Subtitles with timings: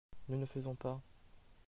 [0.29, 0.99] Nous ne faisons pas.